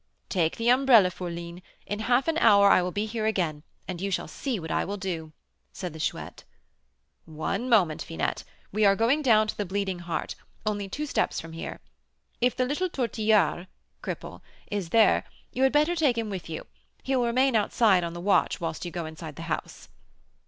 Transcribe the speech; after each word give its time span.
"Take 0.29 0.55
the 0.57 0.69
umbrella, 0.69 1.11
fourline; 1.11 1.61
in 1.85 1.99
half 1.99 2.27
an 2.27 2.39
hour 2.39 2.71
I 2.71 2.81
will 2.81 2.89
be 2.91 3.05
here 3.05 3.27
again, 3.27 3.61
and 3.87 4.01
you 4.01 4.09
shall 4.09 4.27
see 4.27 4.59
what 4.59 4.71
I 4.71 4.83
will 4.83 4.97
do," 4.97 5.31
said 5.73 5.93
the 5.93 5.99
Chouette. 5.99 6.43
"One 7.25 7.69
moment, 7.69 8.01
Finette; 8.01 8.43
we 8.71 8.83
are 8.83 8.95
going 8.95 9.21
down 9.21 9.47
to 9.49 9.55
the 9.55 9.63
Bleeding 9.63 9.99
Heart, 9.99 10.33
only 10.65 10.89
two 10.89 11.05
steps 11.05 11.39
from 11.39 11.53
here. 11.53 11.81
If 12.41 12.55
the 12.55 12.65
little 12.65 12.89
Tortillard 12.89 13.67
(cripple) 14.01 14.41
is 14.71 14.89
there, 14.89 15.23
you 15.53 15.61
had 15.61 15.71
better 15.71 15.95
take 15.95 16.17
him 16.17 16.31
with 16.31 16.49
you; 16.49 16.65
he 17.03 17.15
will 17.15 17.27
remain 17.27 17.55
outside 17.55 18.03
on 18.03 18.13
the 18.13 18.19
watch 18.21 18.59
whilst 18.59 18.83
you 18.85 18.89
go 18.89 19.05
inside 19.05 19.35
the 19.35 19.43
house." 19.53 19.87